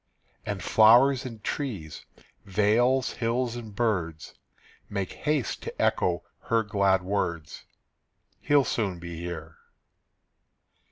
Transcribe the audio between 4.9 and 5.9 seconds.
haste to